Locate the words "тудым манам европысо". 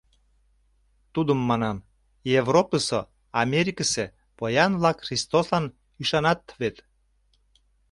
1.13-2.99